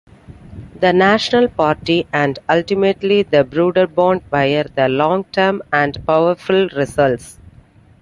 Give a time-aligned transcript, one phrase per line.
[0.79, 7.37] The National Party and ultimately the Broederbond were the long-term and powerful results.